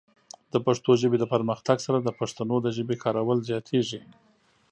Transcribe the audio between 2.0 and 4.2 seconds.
د پښتنو د ژبې کارول زیاتېږي.